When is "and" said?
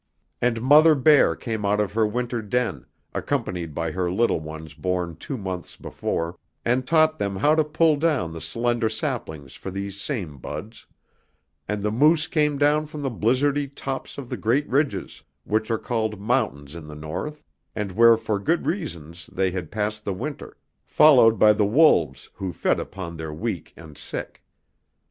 0.41-0.63, 6.65-6.87, 11.67-11.83, 17.75-17.91, 23.77-23.99